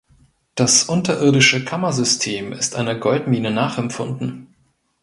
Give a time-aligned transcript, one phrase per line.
[0.55, 4.47] Das unterirdische Kammersystem ist einer Goldmine nachempfunden.